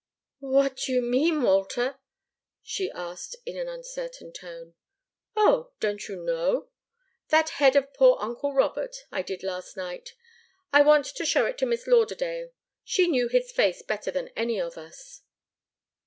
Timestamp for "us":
14.75-15.21